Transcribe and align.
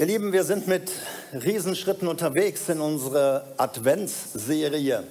Ihr 0.00 0.06
Lieben, 0.06 0.32
wir 0.32 0.44
sind 0.44 0.68
mit 0.68 0.92
Riesenschritten 1.32 2.06
unterwegs 2.06 2.68
in 2.68 2.80
unsere 2.80 3.52
Adventsserie. 3.56 5.02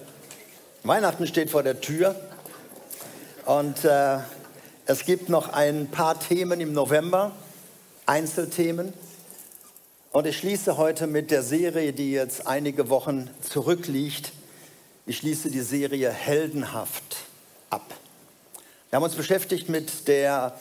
Weihnachten 0.83 1.27
steht 1.27 1.49
vor 1.49 1.61
der 1.61 1.81
Tür 1.81 2.15
und 3.45 3.83
äh, 3.83 4.19
es 4.85 5.03
gibt 5.03 5.27
noch 5.27 5.49
ein 5.49 5.87
paar 5.91 6.17
Themen 6.17 6.61
im 6.61 6.71
November, 6.71 7.33
Einzelthemen. 8.05 8.93
Und 10.13 10.25
ich 10.25 10.37
schließe 10.37 10.77
heute 10.77 11.05
mit 11.05 11.31
der 11.31 11.43
Serie, 11.43 11.91
die 11.91 12.13
jetzt 12.13 12.47
einige 12.47 12.87
Wochen 12.87 13.29
zurückliegt. 13.41 14.31
Ich 15.05 15.17
schließe 15.17 15.51
die 15.51 15.59
Serie 15.59 16.11
Heldenhaft 16.11 17.17
ab. 17.69 17.93
Wir 18.89 18.95
haben 18.95 19.03
uns 19.03 19.15
beschäftigt 19.15 19.67
mit 19.67 20.07
der 20.07 20.57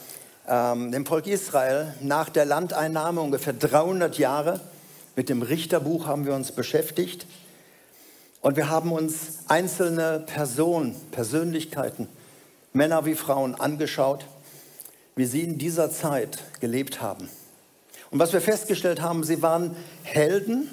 ähm, 0.47 0.91
dem 0.91 1.05
Volk 1.05 1.27
Israel 1.27 1.93
nach 2.01 2.29
der 2.29 2.45
Landeinnahme, 2.45 3.21
ungefähr 3.21 3.53
300 3.53 4.17
Jahre. 4.17 4.59
Mit 5.15 5.29
dem 5.29 5.41
Richterbuch 5.41 6.05
haben 6.05 6.25
wir 6.25 6.33
uns 6.33 6.51
beschäftigt. 6.51 7.25
Und 8.41 8.55
wir 8.55 8.69
haben 8.69 8.91
uns 8.91 9.39
einzelne 9.47 10.23
Personen, 10.25 10.95
Persönlichkeiten, 11.11 12.07
Männer 12.71 13.05
wie 13.05 13.15
Frauen 13.15 13.55
angeschaut, 13.55 14.25
wie 15.15 15.25
sie 15.25 15.41
in 15.41 15.57
dieser 15.57 15.91
Zeit 15.91 16.39
gelebt 16.59 17.01
haben. 17.01 17.29
Und 18.11 18.19
was 18.19 18.31
wir 18.31 18.41
festgestellt 18.41 19.01
haben, 19.01 19.23
sie 19.23 19.41
waren 19.41 19.75
Helden, 20.03 20.69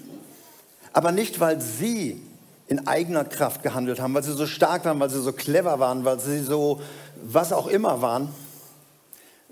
aber 0.93 1.10
nicht, 1.10 1.41
weil 1.41 1.60
sie 1.60 2.20
in 2.68 2.87
eigener 2.87 3.24
Kraft 3.24 3.62
gehandelt 3.62 4.01
haben, 4.01 4.15
weil 4.15 4.23
sie 4.23 4.32
so 4.32 4.46
stark 4.46 4.84
waren, 4.84 5.01
weil 5.01 5.10
sie 5.10 5.20
so 5.20 5.32
clever 5.32 5.80
waren, 5.80 6.04
weil 6.04 6.20
sie 6.20 6.41
so 6.41 6.80
was 7.23 7.52
auch 7.52 7.66
immer 7.66 8.02
waren, 8.02 8.29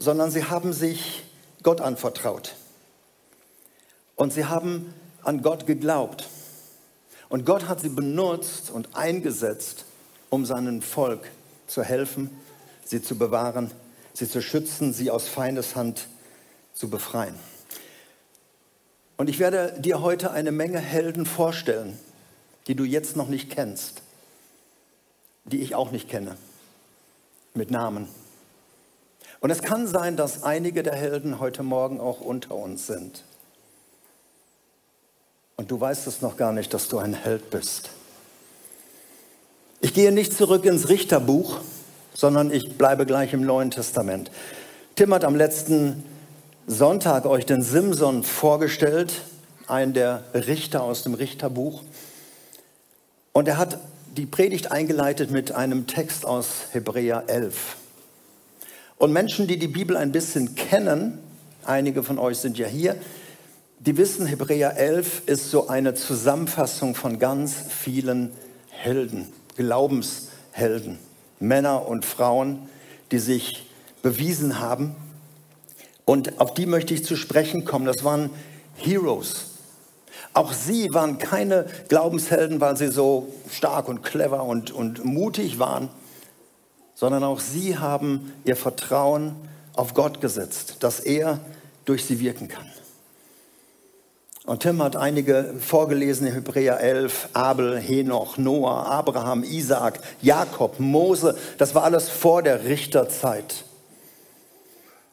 sondern 0.02 0.33
sie 0.33 0.45
haben 0.45 0.73
sich 0.73 1.23
Gott 1.62 1.80
anvertraut. 1.80 2.56
Und 4.16 4.33
sie 4.33 4.47
haben 4.47 4.93
an 5.23 5.43
Gott 5.43 5.65
geglaubt. 5.65 6.29
Und 7.29 7.47
Gott 7.47 7.68
hat 7.68 7.80
sie 7.80 7.88
benutzt 7.88 8.71
und 8.71 8.96
eingesetzt, 8.96 9.85
um 10.29 10.45
seinem 10.45 10.82
Volk 10.82 11.30
zu 11.68 11.85
helfen, 11.85 12.30
sie 12.85 13.01
zu 13.01 13.16
bewahren, 13.16 13.71
sie 14.12 14.29
zu 14.29 14.43
schützen, 14.43 14.93
sie 14.93 15.09
aus 15.09 15.29
Feindeshand 15.29 16.09
zu 16.74 16.90
befreien. 16.90 17.37
Und 19.16 19.30
ich 19.30 19.38
werde 19.38 19.80
dir 19.80 20.01
heute 20.02 20.32
eine 20.32 20.51
Menge 20.51 20.80
Helden 20.80 21.27
vorstellen, 21.27 21.96
die 22.66 22.74
du 22.74 22.82
jetzt 22.82 23.15
noch 23.16 23.29
nicht 23.29 23.51
kennst, 23.51 24.02
die 25.45 25.60
ich 25.60 25.77
auch 25.77 25.93
nicht 25.93 26.09
kenne, 26.09 26.37
mit 27.55 27.71
Namen. 27.71 28.09
Und 29.43 29.51
es 29.51 29.60
kann 29.60 29.88
sein, 29.88 30.16
dass 30.16 30.45
einige 30.45 30.85
der 30.85 30.95
Helden 30.95 31.40
heute 31.40 31.65
Morgen 31.65 32.01
auch 32.01 32.21
unter 32.21 32.54
uns 32.54 32.87
sind. 32.87 33.24
Und 35.57 35.73
du 35.73 35.80
weißt 35.80 36.07
es 36.07 36.23
noch 36.23 36.37
gar 36.37 36.52
nicht, 36.52 36.73
dass 36.73 36.88
du 36.88 36.99
ein 36.99 37.12
Held 37.12 37.51
bist. 37.51 37.90
Ich 39.80 39.95
gehe 39.95 40.12
nicht 40.12 40.32
zurück 40.32 40.65
ins 40.65 40.88
Richterbuch, 40.88 41.59
sondern 42.15 42.52
ich 42.52 42.79
bleibe 42.79 43.04
gleich 43.04 43.32
im 43.32 43.45
Neuen 43.45 43.73
Testament. 43.73 44.30
Tim 44.95 45.12
hat 45.12 45.24
am 45.24 45.34
letzten 45.34 46.04
Sonntag 46.68 47.27
euch 47.27 47.45
den 47.45 47.62
Simson 47.62 48.23
vorgestellt, 48.23 49.23
einen 49.66 49.93
der 49.93 50.23
Richter 50.34 50.84
aus 50.84 51.02
dem 51.02 51.15
Richterbuch. 51.15 51.82
Und 53.32 53.49
er 53.49 53.59
hat 53.59 53.79
die 54.16 54.27
Predigt 54.27 54.71
eingeleitet 54.71 55.32
mit 55.32 55.51
einem 55.51 55.88
Text 55.88 56.27
aus 56.27 56.46
Hebräer 56.71 57.24
11. 57.27 57.82
Und 59.03 59.13
Menschen, 59.13 59.49
die 59.49 59.59
die 59.59 59.67
Bibel 59.67 59.97
ein 59.97 60.13
bisschen 60.13 60.55
kennen, 60.55 61.19
einige 61.65 62.05
von 62.05 62.21
euch 62.21 62.39
sind 62.39 62.57
ja 62.57 62.69
hier, 62.69 62.95
die 63.81 63.97
wissen, 63.97 64.27
Hebräer 64.27 64.77
11 64.77 65.22
ist 65.27 65.50
so 65.50 65.67
eine 65.67 65.95
Zusammenfassung 65.95 66.95
von 66.95 67.19
ganz 67.19 67.53
vielen 67.69 68.31
Helden, 68.69 69.27
Glaubenshelden, 69.56 71.00
Männer 71.41 71.89
und 71.89 72.05
Frauen, 72.05 72.69
die 73.11 73.19
sich 73.19 73.69
bewiesen 74.03 74.61
haben. 74.61 74.95
Und 76.05 76.41
auf 76.41 76.55
die 76.55 76.67
möchte 76.67 76.95
ich 76.95 77.05
zu 77.05 77.17
sprechen 77.17 77.65
kommen. 77.65 77.87
Das 77.87 78.05
waren 78.05 78.31
Heroes. 78.77 79.47
Auch 80.33 80.53
sie 80.53 80.95
waren 80.95 81.19
keine 81.19 81.67
Glaubenshelden, 81.89 82.61
weil 82.61 82.77
sie 82.77 82.93
so 82.93 83.35
stark 83.51 83.89
und 83.89 84.05
clever 84.05 84.45
und, 84.45 84.71
und 84.71 85.05
mutig 85.05 85.59
waren, 85.59 85.89
sondern 87.03 87.25
auch 87.25 87.41
sie 87.41 87.79
haben 87.79 88.33
ihr 88.45 88.55
Vertrauen 88.55 89.35
auf 89.75 89.93
Gott 89.93 90.21
gesetzt, 90.21 90.77
dass 90.85 91.01
er 91.01 91.41
durch 91.85 92.05
sie 92.05 92.21
wirken 92.21 92.47
kann. 92.47 92.71
Und 94.47 94.61
Tim 94.61 94.81
hat 94.81 94.95
einige 94.95 95.53
vorgelesen 95.59 96.29
in 96.29 96.35
Hebräer 96.35 96.79
11, 96.79 97.31
Abel, 97.33 97.77
Henoch, 97.77 98.39
Noah, 98.39 98.87
Abraham, 98.87 99.43
Isaac, 99.43 99.99
Jakob, 100.21 100.79
Mose. 100.79 101.37
Das 101.59 101.75
war 101.75 101.83
alles 101.83 102.09
vor 102.09 102.41
der 102.41 102.67
Richterzeit. 102.67 103.65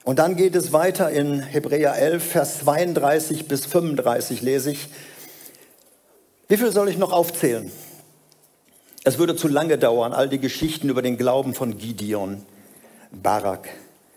Und 0.03 0.19
dann 0.19 0.35
geht 0.35 0.53
es 0.53 0.71
weiter 0.71 1.09
in 1.09 1.39
Hebräer 1.39 1.95
11, 1.95 2.23
Vers 2.23 2.59
32 2.59 3.47
bis 3.47 3.65
35 3.65 4.43
lese 4.43 4.69
ich. 4.69 4.89
Wie 6.47 6.57
viel 6.57 6.71
soll 6.71 6.87
ich 6.87 6.99
noch 6.99 7.11
aufzählen? 7.11 7.71
Es 9.03 9.17
würde 9.17 9.35
zu 9.35 9.47
lange 9.47 9.77
dauern, 9.77 10.13
all 10.13 10.27
die 10.29 10.39
Geschichten 10.39 10.89
über 10.89 11.01
den 11.01 11.17
Glauben 11.17 11.53
von 11.53 11.77
Gideon, 11.77 12.43
Barak, 13.11 13.69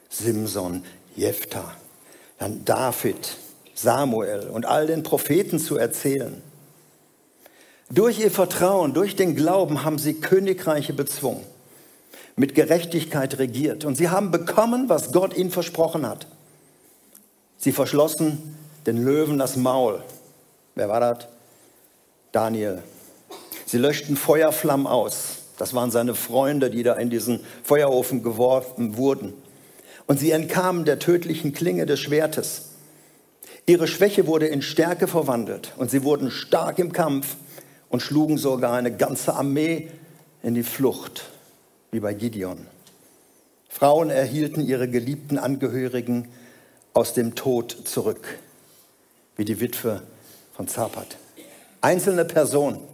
Simson, 0.09 0.85
Jephthah, 1.17 1.77
dann 2.39 2.65
David, 2.65 3.37
Samuel 3.75 4.49
und 4.49 4.67
all 4.67 4.87
den 4.87 5.03
Propheten 5.03 5.59
zu 5.59 5.77
erzählen. 5.77 6.43
Durch 7.91 8.19
ihr 8.19 8.31
Vertrauen, 8.31 8.95
durch 8.95 9.17
den 9.17 9.37
Glauben 9.37 9.85
haben 9.85 9.99
sie 9.99 10.15
Königreiche 10.15 10.93
bezwungen, 10.93 11.45
mit 12.37 12.55
Gerechtigkeit 12.55 13.39
regiert 13.39 13.85
und 13.85 13.97
sie 13.97 14.09
haben 14.09 14.31
bekommen, 14.31 14.89
was 14.89 15.13
Gott 15.13 15.37
ihnen 15.37 15.51
versprochen 15.51 16.07
hat. 16.09 16.27
Sie 17.59 17.73
verschlossen 17.73 18.57
den 18.87 19.05
Löwen 19.05 19.39
das 19.39 19.57
Maul. 19.57 20.03
Wer 20.75 20.89
war 20.89 21.01
das? 21.01 21.29
Daniel. 22.33 22.83
Sie 23.73 23.79
löschten 23.79 24.19
Feuerflammen 24.19 24.87
aus. 24.87 25.37
Das 25.57 25.73
waren 25.73 25.91
seine 25.91 26.15
Freunde, 26.15 26.69
die 26.69 26.83
da 26.83 26.93
in 26.93 27.09
diesen 27.09 27.41
Feuerofen 27.63 28.23
geworfen 28.23 28.99
wurden. 28.99 29.33
Und 30.07 30.21
sie 30.21 30.31
entkamen 30.31 30.85
der 30.85 30.99
tödlichen 30.99 31.55
Klinge 31.55 31.87
des 31.87 31.99
Schwertes. 31.99 32.73
Ihre 33.65 33.89
Schwäche 33.89 34.27
wurde 34.27 34.47
in 34.47 34.61
Stärke 34.61 35.09
verwandelt 35.09 35.73
und 35.79 35.91
sie 35.91 36.05
wurden 36.05 36.31
stark 36.31 36.79
im 36.79 36.93
Kampf 36.93 37.37
und 37.89 38.03
schlugen 38.03 38.37
sogar 38.37 38.75
eine 38.75 38.95
ganze 38.95 39.33
Armee 39.33 39.89
in 40.43 40.55
die 40.55 40.65
Flucht, 40.65 41.31
wie 41.93 42.01
bei 42.01 42.13
Gideon. 42.13 42.67
Frauen 43.71 44.11
erhielten 44.11 44.61
ihre 44.61 44.87
geliebten 44.87 45.39
Angehörigen 45.39 46.29
aus 46.93 47.15
dem 47.15 47.37
Tod 47.37 47.75
zurück, 47.85 48.39
wie 49.37 49.47
die 49.47 49.61
Witwe 49.61 50.03
von 50.55 50.69
Zapat. 50.69 51.17
Einzelne 51.81 52.27
Personen 52.27 52.92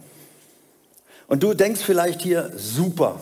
und 1.29 1.43
du 1.43 1.53
denkst 1.53 1.81
vielleicht 1.81 2.21
hier, 2.21 2.51
super, 2.57 3.19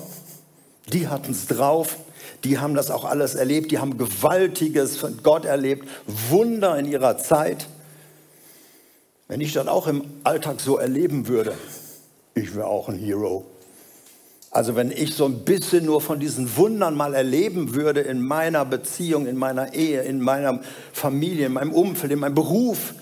die 0.92 1.08
hatten 1.08 1.34
es 1.34 1.46
drauf, 1.46 1.98
die 2.44 2.58
haben 2.58 2.74
das 2.74 2.90
auch 2.90 3.04
alles 3.04 3.36
erlebt, 3.36 3.72
die 3.72 3.80
haben 3.80 3.98
Gewaltiges 3.98 4.96
von 4.96 5.22
Gott 5.22 5.46
erlebt, 5.46 5.88
Wunder 6.30 6.78
in 6.80 6.86
ihrer 6.86 7.18
Zeit. 7.18 7.68
Wenn 9.28 9.42
ich 9.42 9.52
das 9.52 9.68
auch 9.68 9.88
im 9.88 10.06
Alltag 10.24 10.62
so 10.62 10.78
erleben 10.78 11.28
würde, 11.28 11.54
ich 12.34 12.56
wäre 12.56 12.68
auch 12.68 12.88
ein 12.88 12.98
Hero. 12.98 13.46
Also 14.52 14.78
wenn 14.78 14.90
ich 14.92 15.14
so 15.14 15.26
ein 15.26 15.40
bisschen 15.40 15.86
nur 15.86 16.00
von 16.00 16.20
diesen 16.20 16.56
Wundern 16.56 16.96
mal 16.96 17.14
erleben 17.14 17.76
würde 17.76 18.00
in 18.00 18.22
meiner 18.22 18.64
Beziehung, 18.64 19.28
in 19.28 19.36
meiner 19.36 19.74
Ehe, 19.74 20.02
in 20.04 20.22
meiner 20.22 20.62
Familie, 20.94 21.48
in 21.48 21.54
meinem 21.54 21.74
Umfeld, 21.74 22.14
in 22.14 22.20
meinem 22.20 22.36
Beruf, 22.36 22.94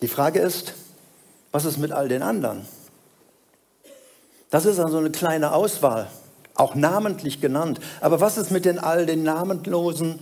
Die 0.00 0.08
Frage 0.08 0.40
ist, 0.40 0.74
was 1.50 1.64
ist 1.64 1.78
mit 1.78 1.92
all 1.92 2.08
den 2.08 2.22
anderen? 2.22 2.66
Das 4.50 4.64
ist 4.64 4.78
also 4.78 4.98
eine 4.98 5.10
kleine 5.10 5.52
Auswahl, 5.52 6.08
auch 6.54 6.74
namentlich 6.74 7.40
genannt. 7.40 7.80
Aber 8.00 8.20
was 8.20 8.38
ist 8.38 8.50
mit 8.50 8.64
den 8.64 8.78
all 8.78 9.06
den 9.06 9.22
Namenlosen, 9.22 10.20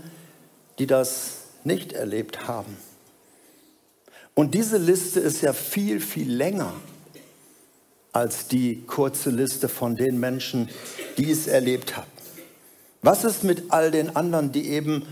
die 0.78 0.86
das 0.86 1.42
nicht 1.64 1.92
erlebt 1.92 2.48
haben? 2.48 2.76
Und 4.34 4.54
diese 4.54 4.76
Liste 4.76 5.20
ist 5.20 5.42
ja 5.42 5.52
viel, 5.52 6.00
viel 6.00 6.30
länger 6.30 6.72
als 8.12 8.48
die 8.48 8.82
kurze 8.86 9.30
Liste 9.30 9.68
von 9.68 9.96
den 9.96 10.18
Menschen, 10.18 10.70
die 11.18 11.30
es 11.30 11.46
erlebt 11.46 11.96
haben. 11.96 12.10
Was 13.02 13.24
ist 13.24 13.44
mit 13.44 13.70
all 13.72 13.90
den 13.90 14.16
anderen, 14.16 14.52
die 14.52 14.68
eben 14.70 15.06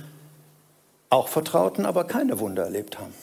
auch 1.10 1.28
vertrauten, 1.28 1.86
aber 1.86 2.04
keine 2.04 2.38
Wunder 2.40 2.64
erlebt 2.64 2.98
haben? 2.98 3.14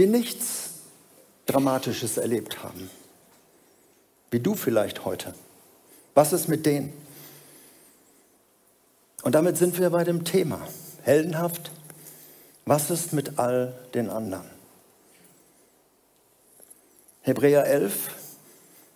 Die 0.00 0.06
nichts 0.06 0.70
Dramatisches 1.44 2.16
erlebt 2.16 2.62
haben. 2.62 2.88
Wie 4.30 4.40
du 4.40 4.54
vielleicht 4.54 5.04
heute. 5.04 5.34
Was 6.14 6.32
ist 6.32 6.48
mit 6.48 6.64
denen? 6.64 6.90
Und 9.22 9.34
damit 9.34 9.58
sind 9.58 9.78
wir 9.78 9.90
bei 9.90 10.04
dem 10.04 10.24
Thema. 10.24 10.66
Heldenhaft. 11.02 11.70
Was 12.64 12.90
ist 12.90 13.12
mit 13.12 13.38
all 13.38 13.74
den 13.92 14.08
anderen? 14.08 14.46
Hebräer 17.20 17.66
11 17.66 18.08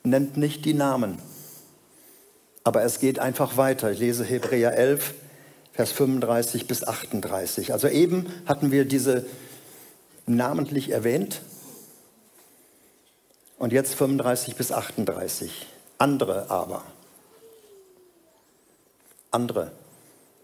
nennt 0.05 0.39
nicht 0.39 0.65
die 0.65 0.75
Namen, 0.75 1.19
aber 2.63 2.83
es 2.83 2.99
geht 2.99 3.19
einfach 3.19 3.59
weiter. 3.59 3.91
Ich 3.91 3.99
lese 3.99 4.25
Hebräer 4.25 4.73
11, 4.75 5.13
Vers 5.73 5.93
35 5.93 6.67
bis 6.67 6.83
38. 6.83 7.75
Also 7.75 7.89
eben 7.89 8.33
hatten 8.47 8.71
wir 8.71 8.87
diese 8.87 9.27
namentlich 10.27 10.91
erwähnt 10.91 11.43
und 13.59 13.73
jetzt 13.73 13.95
35 13.95 14.57
bis 14.57 14.73
38. 14.73 15.67
Andere 15.99 16.51
aber. 16.51 16.83
Andere 19.31 19.73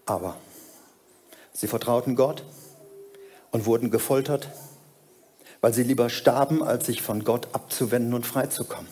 aber. 0.05 0.35
Sie 1.53 1.67
vertrauten 1.67 2.15
Gott 2.15 2.43
und 3.51 3.65
wurden 3.65 3.91
gefoltert, 3.91 4.49
weil 5.59 5.73
sie 5.73 5.83
lieber 5.83 6.09
starben, 6.09 6.63
als 6.63 6.85
sich 6.85 7.01
von 7.01 7.23
Gott 7.23 7.49
abzuwenden 7.53 8.13
und 8.13 8.25
freizukommen. 8.25 8.89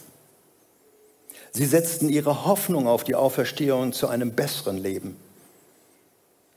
Sie 1.51 1.65
setzten 1.65 2.09
ihre 2.09 2.45
Hoffnung 2.45 2.87
auf 2.87 3.03
die 3.03 3.15
Auferstehung 3.15 3.91
zu 3.91 4.07
einem 4.07 4.33
besseren 4.33 4.77
Leben. 4.77 5.17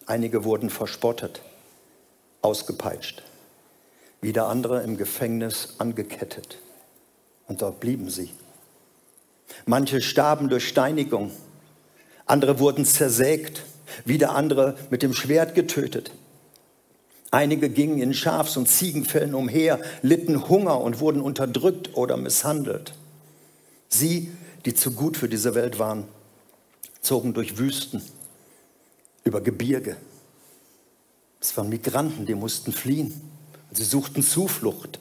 Einige 0.07 0.45
wurden 0.45 0.69
verspottet, 0.69 1.41
ausgepeitscht, 2.43 3.23
wieder 4.23 4.49
andere 4.49 4.83
im 4.83 4.97
Gefängnis 4.97 5.75
angekettet. 5.79 6.59
Und 7.49 7.61
dort 7.61 7.81
blieben 7.81 8.09
sie. 8.09 8.31
Manche 9.67 10.01
starben 10.01 10.49
durch 10.49 10.67
Steinigung, 10.67 11.33
andere 12.25 12.59
wurden 12.59 12.87
zersägt, 12.87 13.65
wieder 14.07 14.35
andere 14.35 14.77
mit 14.89 15.03
dem 15.03 15.13
Schwert 15.13 15.55
getötet. 15.55 16.13
Einige 17.31 17.69
gingen 17.69 17.99
in 17.99 18.15
Schafs- 18.15 18.57
und 18.57 18.69
Ziegenfällen 18.69 19.35
umher, 19.35 19.81
litten 20.03 20.49
Hunger 20.49 20.81
und 20.81 21.01
wurden 21.01 21.21
unterdrückt 21.21 21.95
oder 21.97 22.17
misshandelt. 22.17 22.95
Sie, 23.89 24.31
die 24.65 24.75
zu 24.75 24.93
gut 24.93 25.17
für 25.17 25.29
diese 25.29 25.55
Welt 25.55 25.79
waren, 25.79 26.05
zogen 27.01 27.35
durch 27.35 27.59
Wüsten, 27.59 28.03
über 29.25 29.41
Gebirge. 29.41 29.97
Es 31.41 31.57
waren 31.57 31.69
Migranten, 31.69 32.27
die 32.27 32.35
mussten 32.35 32.73
fliehen. 32.73 33.21
Sie 33.73 33.85
suchten 33.85 34.23
Zuflucht 34.23 34.99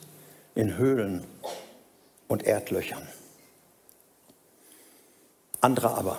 in 0.54 0.78
Höhlen 0.78 1.24
und 2.26 2.44
Erdlöchern. 2.44 3.06
Andere 5.60 5.94
aber, 5.94 6.18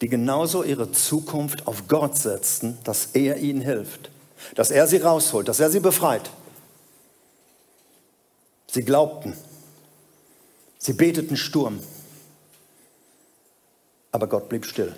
die 0.00 0.08
genauso 0.08 0.62
ihre 0.62 0.92
Zukunft 0.92 1.66
auf 1.66 1.88
Gott 1.88 2.16
setzten, 2.18 2.78
dass 2.84 3.06
er 3.14 3.38
ihnen 3.38 3.62
hilft, 3.62 4.10
dass 4.54 4.70
er 4.70 4.86
sie 4.86 4.98
rausholt, 4.98 5.48
dass 5.48 5.60
er 5.60 5.70
sie 5.70 5.80
befreit. 5.80 6.30
Sie 8.70 8.84
glaubten, 8.84 9.34
sie 10.78 10.92
beteten 10.92 11.36
Sturm, 11.36 11.80
aber 14.12 14.28
Gott 14.28 14.48
blieb 14.48 14.66
still. 14.66 14.94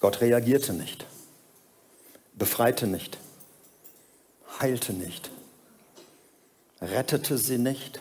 Gott 0.00 0.20
reagierte 0.20 0.72
nicht, 0.72 1.04
befreite 2.34 2.86
nicht, 2.86 3.18
heilte 4.62 4.92
nicht, 4.92 5.30
rettete 6.80 7.36
sie 7.36 7.58
nicht 7.58 8.00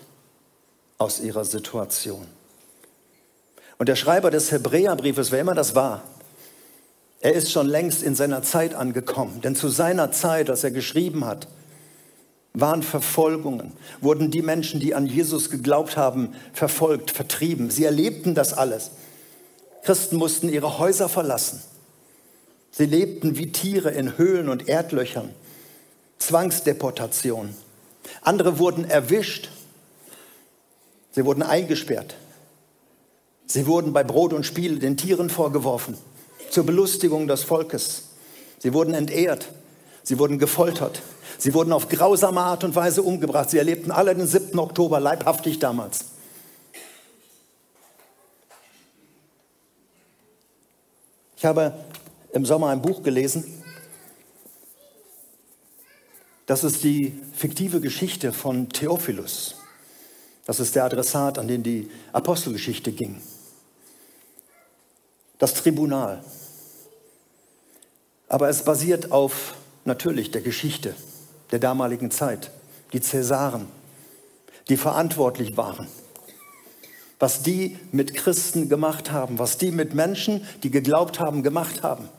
aus 0.97 1.19
ihrer 1.19 1.43
Situation. 1.43 2.25
Und 3.77 3.89
der 3.89 3.95
Schreiber 3.95 4.29
des 4.29 4.51
Hebräerbriefes, 4.51 5.31
wer 5.31 5.41
immer 5.41 5.55
das 5.55 5.73
war, 5.73 6.03
er 7.19 7.33
ist 7.33 7.51
schon 7.51 7.67
längst 7.67 8.03
in 8.03 8.15
seiner 8.15 8.43
Zeit 8.43 8.73
angekommen. 8.73 9.41
Denn 9.41 9.55
zu 9.55 9.69
seiner 9.69 10.11
Zeit, 10.11 10.49
als 10.49 10.63
er 10.63 10.71
geschrieben 10.71 11.25
hat, 11.25 11.47
waren 12.53 12.83
Verfolgungen, 12.83 13.73
wurden 14.01 14.31
die 14.31 14.41
Menschen, 14.41 14.79
die 14.79 14.93
an 14.93 15.05
Jesus 15.05 15.49
geglaubt 15.49 15.97
haben, 15.97 16.35
verfolgt, 16.53 17.11
vertrieben. 17.11 17.69
Sie 17.69 17.85
erlebten 17.85 18.35
das 18.35 18.53
alles. 18.53 18.91
Christen 19.83 20.17
mussten 20.17 20.49
ihre 20.49 20.77
Häuser 20.77 21.09
verlassen. 21.09 21.61
Sie 22.71 22.85
lebten 22.85 23.37
wie 23.37 23.51
Tiere 23.51 23.91
in 23.91 24.17
Höhlen 24.17 24.49
und 24.49 24.67
Erdlöchern. 24.67 25.29
Zwangsdeportation. 26.21 27.55
Andere 28.21 28.59
wurden 28.59 28.89
erwischt. 28.89 29.49
Sie 31.11 31.25
wurden 31.25 31.43
eingesperrt. 31.43 32.15
Sie 33.45 33.67
wurden 33.67 33.91
bei 33.91 34.03
Brot 34.03 34.31
und 34.31 34.45
Spiel 34.45 34.79
den 34.79 34.95
Tieren 34.95 35.29
vorgeworfen, 35.29 35.97
zur 36.49 36.65
Belustigung 36.65 37.27
des 37.27 37.43
Volkes. 37.43 38.03
Sie 38.59 38.73
wurden 38.73 38.93
entehrt, 38.93 39.49
sie 40.03 40.19
wurden 40.19 40.39
gefoltert, 40.39 41.01
sie 41.37 41.53
wurden 41.53 41.73
auf 41.73 41.89
grausame 41.89 42.39
Art 42.39 42.63
und 42.63 42.75
Weise 42.75 43.01
umgebracht. 43.03 43.49
Sie 43.49 43.57
erlebten 43.57 43.91
alle 43.91 44.15
den 44.15 44.27
7. 44.27 44.57
Oktober 44.57 45.01
leibhaftig 45.01 45.59
damals. 45.59 46.05
Ich 51.35 51.43
habe 51.43 51.73
im 52.31 52.45
Sommer 52.45 52.67
ein 52.67 52.81
Buch 52.81 53.03
gelesen. 53.03 53.60
Das 56.51 56.65
ist 56.65 56.83
die 56.83 57.17
fiktive 57.33 57.79
Geschichte 57.79 58.33
von 58.33 58.67
Theophilus. 58.67 59.55
Das 60.45 60.59
ist 60.59 60.75
der 60.75 60.83
Adressat, 60.83 61.39
an 61.39 61.47
den 61.47 61.63
die 61.63 61.89
Apostelgeschichte 62.11 62.91
ging 62.91 63.21
das 65.39 65.53
Tribunal. 65.53 66.21
Aber 68.27 68.49
es 68.49 68.65
basiert 68.65 69.13
auf 69.13 69.55
natürlich 69.85 70.31
der 70.31 70.41
Geschichte 70.41 70.93
der 71.51 71.59
damaligen 71.59 72.11
Zeit, 72.11 72.51
die 72.91 72.99
Cäsaren, 72.99 73.67
die 74.67 74.75
verantwortlich 74.75 75.55
waren. 75.55 75.87
Was 77.17 77.43
die 77.43 77.79
mit 77.93 78.13
Christen 78.13 78.67
gemacht 78.67 79.09
haben, 79.09 79.39
was 79.39 79.57
die 79.57 79.71
mit 79.71 79.93
Menschen, 79.93 80.45
die 80.63 80.69
geglaubt 80.69 81.21
haben, 81.21 81.43
gemacht 81.43 81.81
haben. 81.81 82.09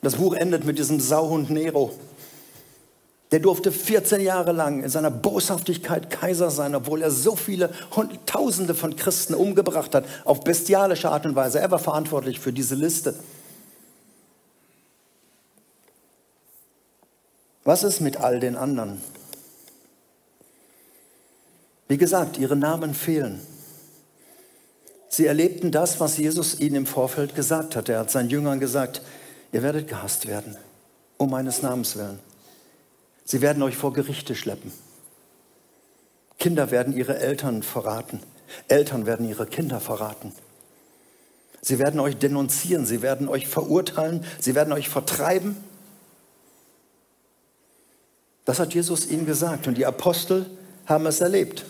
Das 0.00 0.14
Buch 0.14 0.32
endet 0.32 0.64
mit 0.64 0.78
diesem 0.78 0.98
Sauhund 0.98 1.50
Nero, 1.50 1.92
der 3.30 3.40
durfte 3.40 3.72
14 3.72 4.20
Jahre 4.20 4.52
lang 4.52 4.82
in 4.82 4.88
seiner 4.88 5.10
Boshaftigkeit 5.10 6.10
Kaiser 6.10 6.50
sein, 6.50 6.74
obwohl 6.74 7.02
er 7.02 7.10
so 7.10 7.36
viele 7.36 7.70
Tausende 8.26 8.74
von 8.74 8.96
Christen 8.96 9.34
umgebracht 9.34 9.94
hat, 9.94 10.04
auf 10.24 10.44
bestialische 10.44 11.10
Art 11.10 11.26
und 11.26 11.34
Weise. 11.34 11.58
Er 11.58 11.70
war 11.70 11.78
verantwortlich 11.78 12.38
für 12.38 12.52
diese 12.52 12.74
Liste. 12.74 13.14
Was 17.64 17.82
ist 17.82 18.00
mit 18.00 18.18
all 18.18 18.40
den 18.40 18.56
anderen? 18.56 19.00
Wie 21.88 21.96
gesagt, 21.96 22.38
ihre 22.38 22.56
Namen 22.56 22.94
fehlen. 22.94 23.40
Sie 25.08 25.26
erlebten 25.26 25.70
das, 25.70 26.00
was 26.00 26.18
Jesus 26.18 26.60
ihnen 26.60 26.76
im 26.76 26.86
Vorfeld 26.86 27.34
gesagt 27.34 27.76
hat. 27.76 27.88
Er 27.88 28.00
hat 28.00 28.10
seinen 28.10 28.30
Jüngern 28.30 28.60
gesagt, 28.60 29.00
ihr 29.52 29.62
werdet 29.62 29.88
gehasst 29.88 30.26
werden, 30.26 30.56
um 31.16 31.30
meines 31.30 31.62
Namens 31.62 31.96
willen. 31.96 32.18
Sie 33.24 33.40
werden 33.40 33.62
euch 33.62 33.76
vor 33.76 33.92
Gerichte 33.92 34.34
schleppen. 34.34 34.72
Kinder 36.38 36.70
werden 36.70 36.94
ihre 36.94 37.18
Eltern 37.18 37.62
verraten. 37.62 38.20
Eltern 38.68 39.06
werden 39.06 39.28
ihre 39.28 39.46
Kinder 39.46 39.80
verraten. 39.80 40.32
Sie 41.62 41.78
werden 41.78 42.00
euch 42.00 42.18
denunzieren, 42.18 42.84
sie 42.84 43.00
werden 43.00 43.28
euch 43.28 43.48
verurteilen, 43.48 44.24
sie 44.38 44.54
werden 44.54 44.72
euch 44.72 44.90
vertreiben. 44.90 45.56
Das 48.44 48.58
hat 48.58 48.74
Jesus 48.74 49.06
ihnen 49.06 49.24
gesagt 49.24 49.66
und 49.66 49.78
die 49.78 49.86
Apostel 49.86 50.44
haben 50.84 51.06
es 51.06 51.22
erlebt. 51.22 51.64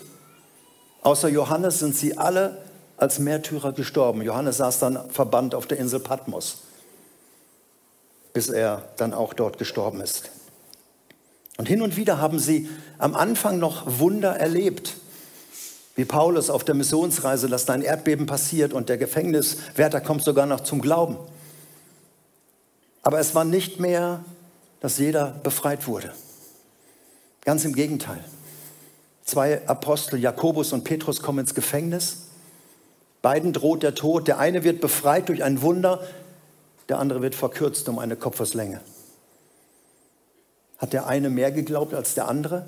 Außer 1.01 1.29
Johannes 1.29 1.79
sind 1.79 1.95
sie 1.95 2.17
alle 2.17 2.61
als 2.97 3.19
Märtyrer 3.19 3.71
gestorben. 3.71 4.21
Johannes 4.21 4.57
saß 4.57 4.79
dann 4.79 5.09
verbannt 5.09 5.55
auf 5.55 5.67
der 5.67 5.77
Insel 5.77 6.01
Patmos, 6.01 6.63
bis 8.33 8.49
er 8.49 8.89
dann 8.97 9.13
auch 9.13 9.33
dort 9.33 9.57
gestorben 9.57 10.01
ist. 10.01 10.29
Und 11.57 11.67
hin 11.67 11.81
und 11.81 11.95
wieder 11.95 12.19
haben 12.19 12.39
sie 12.39 12.69
am 12.97 13.15
Anfang 13.15 13.59
noch 13.59 13.99
Wunder 13.99 14.35
erlebt. 14.35 14.95
Wie 15.95 16.05
Paulus 16.05 16.49
auf 16.49 16.65
der 16.65 16.75
Missionsreise, 16.75 17.47
dass 17.47 17.65
da 17.65 17.73
ein 17.73 17.81
Erdbeben 17.81 18.25
passiert 18.25 18.73
und 18.73 18.89
der 18.89 18.97
Gefängniswärter 18.97 20.01
kommt 20.01 20.23
sogar 20.23 20.45
noch 20.45 20.59
zum 20.61 20.81
Glauben. 20.81 21.17
Aber 23.01 23.19
es 23.19 23.33
war 23.33 23.45
nicht 23.45 23.79
mehr, 23.79 24.25
dass 24.81 24.97
jeder 24.97 25.27
befreit 25.43 25.87
wurde. 25.87 26.11
Ganz 27.45 27.63
im 27.63 27.73
Gegenteil. 27.73 28.23
Zwei 29.23 29.65
Apostel, 29.67 30.19
Jakobus 30.19 30.73
und 30.73 30.83
Petrus, 30.83 31.21
kommen 31.21 31.39
ins 31.39 31.55
Gefängnis. 31.55 32.23
Beiden 33.21 33.53
droht 33.53 33.81
der 33.81 33.95
Tod. 33.95 34.27
Der 34.27 34.39
eine 34.39 34.63
wird 34.63 34.81
befreit 34.81 35.29
durch 35.29 35.43
ein 35.43 35.61
Wunder, 35.61 36.05
der 36.89 36.99
andere 36.99 37.21
wird 37.21 37.35
verkürzt 37.35 37.87
um 37.87 37.99
eine 37.99 38.15
Kopfeslänge. 38.15 38.81
Hat 40.77 40.93
der 40.93 41.07
eine 41.07 41.29
mehr 41.29 41.51
geglaubt 41.51 41.93
als 41.93 42.15
der 42.15 42.27
andere? 42.27 42.65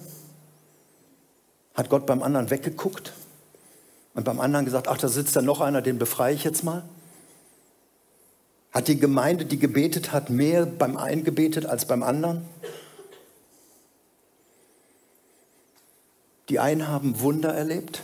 Hat 1.75 1.89
Gott 1.89 2.05
beim 2.05 2.23
anderen 2.23 2.49
weggeguckt 2.49 3.13
und 4.13 4.23
beim 4.23 4.39
anderen 4.39 4.65
gesagt, 4.65 4.87
ach, 4.87 4.97
da 4.97 5.07
sitzt 5.07 5.35
da 5.35 5.41
noch 5.41 5.61
einer, 5.61 5.81
den 5.81 5.99
befreie 5.99 6.33
ich 6.33 6.43
jetzt 6.43 6.63
mal? 6.63 6.83
Hat 8.71 8.87
die 8.87 8.99
Gemeinde, 8.99 9.45
die 9.45 9.59
gebetet 9.59 10.11
hat, 10.11 10.29
mehr 10.29 10.65
beim 10.65 10.97
einen 10.97 11.23
gebetet 11.23 11.65
als 11.65 11.85
beim 11.85 12.03
anderen? 12.03 12.45
Die 16.49 16.59
einen 16.59 16.87
haben 16.87 17.19
Wunder 17.19 17.53
erlebt, 17.53 18.01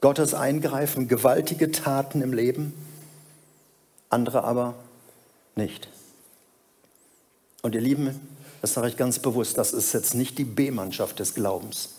Gottes 0.00 0.34
Eingreifen, 0.34 1.08
gewaltige 1.08 1.70
Taten 1.70 2.22
im 2.22 2.32
Leben, 2.32 2.72
andere 4.08 4.44
aber 4.44 4.74
nicht. 5.54 5.88
Und 7.62 7.74
ihr 7.74 7.80
Lieben, 7.80 8.20
das 8.64 8.72
sage 8.72 8.88
ich 8.88 8.96
ganz 8.96 9.18
bewusst, 9.18 9.58
das 9.58 9.74
ist 9.74 9.92
jetzt 9.92 10.14
nicht 10.14 10.38
die 10.38 10.44
B-Mannschaft 10.44 11.18
des 11.18 11.34
Glaubens. 11.34 11.90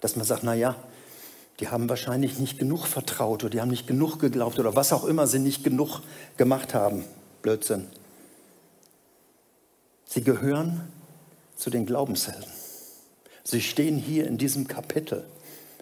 Dass 0.00 0.16
man 0.16 0.24
sagt, 0.24 0.42
na 0.42 0.52
ja, 0.52 0.74
die 1.60 1.68
haben 1.68 1.88
wahrscheinlich 1.88 2.40
nicht 2.40 2.58
genug 2.58 2.88
vertraut 2.88 3.44
oder 3.44 3.50
die 3.50 3.60
haben 3.60 3.70
nicht 3.70 3.86
genug 3.86 4.18
geglaubt 4.18 4.58
oder 4.58 4.74
was 4.74 4.92
auch 4.92 5.04
immer 5.04 5.28
sie 5.28 5.38
nicht 5.38 5.62
genug 5.62 6.00
gemacht 6.36 6.74
haben. 6.74 7.04
Blödsinn. 7.40 7.86
Sie 10.06 10.24
gehören 10.24 10.88
zu 11.54 11.70
den 11.70 11.86
Glaubenshelden. 11.86 12.50
Sie 13.44 13.60
stehen 13.60 13.96
hier 13.96 14.26
in 14.26 14.38
diesem 14.38 14.66
Kapitel. 14.66 15.24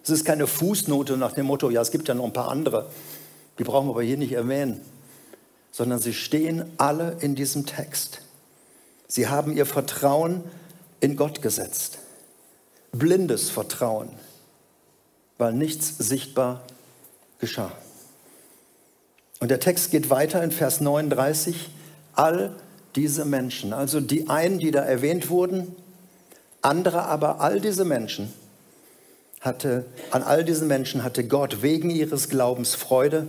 Es 0.03 0.11
ist 0.11 0.23
keine 0.23 0.45
Fußnote 0.45 1.17
nach 1.17 1.31
dem 1.31 1.47
Motto, 1.47 1.71
ja, 1.71 1.81
es 1.81 1.89
gibt 1.89 2.07
ja 2.07 2.13
noch 2.13 2.25
ein 2.25 2.33
paar 2.33 2.49
andere, 2.49 2.91
die 3.57 3.63
brauchen 3.63 3.87
wir 3.87 3.93
aber 3.93 4.03
hier 4.03 4.17
nicht 4.17 4.33
erwähnen, 4.33 4.81
sondern 5.71 5.97
sie 5.97 6.13
stehen 6.13 6.63
alle 6.77 7.17
in 7.21 7.33
diesem 7.33 7.65
Text. 7.65 8.21
Sie 9.13 9.27
haben 9.27 9.55
ihr 9.55 9.65
Vertrauen 9.65 10.43
in 10.99 11.15
Gott 11.15 11.41
gesetzt. 11.41 11.99
Blindes 12.91 13.49
Vertrauen 13.49 14.09
weil 15.37 15.51
nichts 15.51 15.97
sichtbar 15.97 16.61
geschah. 17.39 17.73
Und 19.41 19.51
der 19.51 19.59
Text 19.59 19.91
geht 19.91 20.09
weiter 20.09 20.41
in 20.41 20.51
Vers 20.51 20.79
39. 20.79 21.69
All 22.13 22.55
diese 22.95 23.25
Menschen, 23.25 23.73
also 23.73 23.99
die 23.99 24.29
einen, 24.29 24.59
die 24.59 24.71
da 24.71 24.83
erwähnt 24.83 25.29
wurden, 25.29 25.75
andere 26.61 27.03
aber, 27.03 27.41
all 27.41 27.59
diese 27.59 27.83
Menschen, 27.83 28.31
hatte, 29.41 29.85
an 30.11 30.23
all 30.23 30.45
diesen 30.45 30.69
Menschen 30.69 31.03
hatte 31.03 31.27
Gott 31.27 31.61
wegen 31.61 31.89
ihres 31.89 32.29
Glaubens 32.29 32.75
Freude, 32.75 33.27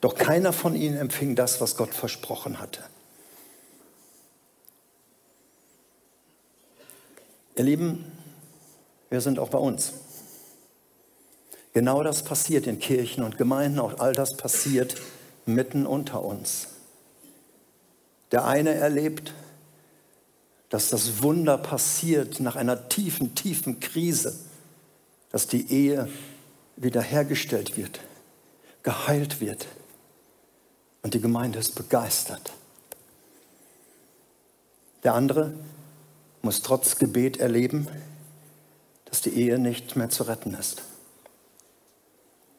doch 0.00 0.14
keiner 0.14 0.54
von 0.54 0.74
ihnen 0.74 0.96
empfing 0.96 1.34
das, 1.34 1.60
was 1.60 1.76
Gott 1.76 1.92
versprochen 1.92 2.58
hatte. 2.58 2.80
Ihr 7.54 7.64
Lieben, 7.64 8.04
wir 9.10 9.20
sind 9.20 9.38
auch 9.38 9.50
bei 9.50 9.58
uns. 9.58 9.92
Genau 11.74 12.02
das 12.02 12.22
passiert 12.22 12.66
in 12.66 12.78
Kirchen 12.78 13.22
und 13.22 13.36
Gemeinden, 13.36 13.78
auch 13.78 13.98
all 13.98 14.14
das 14.14 14.36
passiert 14.36 14.96
mitten 15.44 15.86
unter 15.86 16.22
uns. 16.22 16.68
Der 18.30 18.46
eine 18.46 18.74
erlebt, 18.74 19.34
dass 20.70 20.88
das 20.88 21.22
Wunder 21.22 21.58
passiert 21.58 22.40
nach 22.40 22.56
einer 22.56 22.88
tiefen, 22.88 23.34
tiefen 23.34 23.80
Krise, 23.80 24.34
dass 25.30 25.46
die 25.46 25.70
Ehe 25.70 26.08
wiederhergestellt 26.76 27.76
wird, 27.76 28.00
geheilt 28.82 29.40
wird. 29.42 29.66
Und 31.02 31.12
die 31.12 31.20
Gemeinde 31.20 31.58
ist 31.58 31.74
begeistert. 31.74 32.52
Der 35.04 35.12
andere 35.14 35.52
muss 36.42 36.62
trotz 36.62 36.98
Gebet 36.98 37.38
erleben, 37.38 37.88
dass 39.06 39.20
die 39.22 39.30
Ehe 39.30 39.58
nicht 39.58 39.96
mehr 39.96 40.10
zu 40.10 40.24
retten 40.24 40.54
ist 40.54 40.82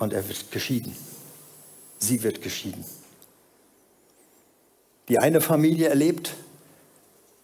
und 0.03 0.13
er 0.13 0.27
wird 0.27 0.51
geschieden. 0.51 0.95
Sie 1.97 2.23
wird 2.23 2.41
geschieden. 2.41 2.83
Die 5.09 5.19
eine 5.19 5.41
Familie 5.41 5.89
erlebt, 5.89 6.35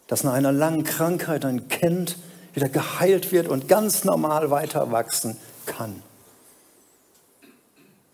dass 0.07 0.23
nach 0.23 0.33
einer 0.33 0.51
langen 0.51 0.83
Krankheit 0.83 1.45
ein 1.45 1.67
Kind 1.69 2.17
wieder 2.53 2.69
geheilt 2.69 3.31
wird 3.31 3.47
und 3.47 3.67
ganz 3.67 4.03
normal 4.03 4.49
weiter 4.51 4.91
wachsen 4.91 5.37
kann. 5.65 6.01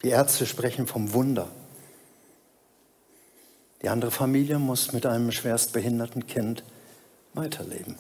Die 0.04 0.10
Ärzte 0.10 0.46
sprechen 0.46 0.88
vom 0.88 1.14
Wunder. 1.14 1.48
Die 3.82 3.90
andere 3.90 4.12
Familie 4.12 4.60
muss 4.60 4.94
mit 4.94 5.06
einem 5.06 5.32
schwerstbehinderten 5.32 6.28
Kind 6.28 6.64
weiterleben. 7.34 7.96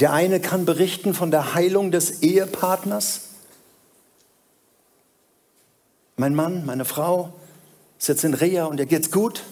Der 0.00 0.12
eine 0.12 0.40
kann 0.40 0.64
berichten 0.64 1.12
von 1.12 1.30
der 1.30 1.54
Heilung 1.54 1.90
des 1.90 2.22
Ehepartners 2.22 3.28
mein 6.18 6.34
Mann, 6.34 6.66
meine 6.66 6.84
Frau 6.84 7.32
ist 7.96 8.08
jetzt 8.08 8.24
in 8.24 8.34
Reha 8.34 8.64
und 8.64 8.80
ihr 8.80 8.86
geht's 8.86 9.12
gut. 9.12 9.44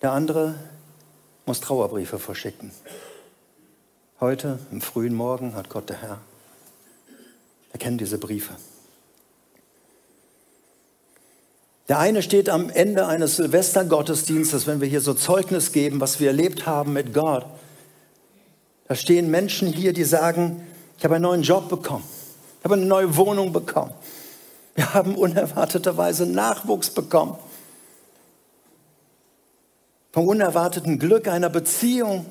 Der 0.00 0.12
andere 0.12 0.54
muss 1.44 1.60
Trauerbriefe 1.60 2.20
verschicken. 2.20 2.70
Heute, 4.20 4.60
im 4.70 4.80
frühen 4.80 5.12
Morgen, 5.12 5.56
hat 5.56 5.70
Gott 5.70 5.88
der 5.88 6.00
Herr. 6.00 6.18
Er 7.72 7.78
kennt 7.80 8.00
diese 8.00 8.18
Briefe. 8.18 8.54
Der 11.88 11.98
eine 11.98 12.22
steht 12.22 12.50
am 12.50 12.68
Ende 12.68 13.06
eines 13.06 13.36
Silvestergottesdienstes, 13.36 14.66
wenn 14.66 14.80
wir 14.80 14.88
hier 14.88 15.00
so 15.00 15.14
Zeugnis 15.14 15.72
geben, 15.72 16.00
was 16.00 16.20
wir 16.20 16.28
erlebt 16.28 16.66
haben 16.66 16.92
mit 16.92 17.14
Gott. 17.14 17.46
Da 18.88 18.94
stehen 18.94 19.30
Menschen 19.30 19.72
hier, 19.72 19.94
die 19.94 20.04
sagen, 20.04 20.66
ich 20.98 21.04
habe 21.04 21.14
einen 21.14 21.22
neuen 21.22 21.42
Job 21.42 21.68
bekommen. 21.68 22.04
Ich 22.58 22.64
habe 22.64 22.74
eine 22.74 22.84
neue 22.84 23.16
Wohnung 23.16 23.52
bekommen. 23.52 23.92
Wir 24.74 24.92
haben 24.92 25.16
unerwarteterweise 25.16 26.26
Nachwuchs 26.26 26.90
bekommen. 26.90 27.38
Vom 30.12 30.26
unerwarteten 30.26 30.98
Glück 30.98 31.26
einer 31.26 31.48
Beziehung. 31.48 32.26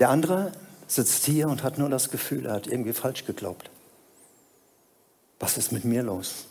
Der 0.00 0.10
andere 0.10 0.52
sitzt 0.88 1.24
hier 1.24 1.48
und 1.48 1.62
hat 1.62 1.78
nur 1.78 1.88
das 1.88 2.10
Gefühl, 2.10 2.46
er 2.46 2.54
hat 2.54 2.66
irgendwie 2.66 2.92
falsch 2.92 3.24
geglaubt. 3.24 3.70
Was 5.38 5.58
ist 5.58 5.72
mit 5.72 5.84
mir 5.84 6.02
los? 6.02 6.46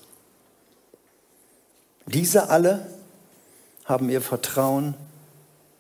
Diese 2.06 2.50
alle 2.50 2.88
haben 3.86 4.10
ihr 4.10 4.22
Vertrauen 4.22 4.96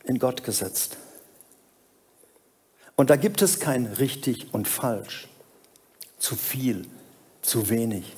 in 0.03 0.19
Gott 0.19 0.43
gesetzt. 0.43 0.97
Und 2.95 3.09
da 3.09 3.15
gibt 3.15 3.41
es 3.41 3.59
kein 3.59 3.85
richtig 3.85 4.53
und 4.53 4.67
falsch. 4.67 5.27
Zu 6.17 6.35
viel, 6.35 6.87
zu 7.41 7.69
wenig. 7.69 8.15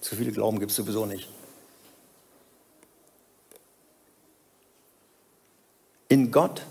Zu 0.00 0.16
viele 0.16 0.32
Glauben 0.32 0.58
gibt 0.58 0.70
es 0.70 0.76
sowieso 0.76 1.06
nicht. 1.06 1.28
In 6.08 6.30
Gott 6.30 6.62